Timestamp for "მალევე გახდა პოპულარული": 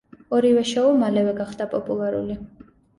1.05-2.45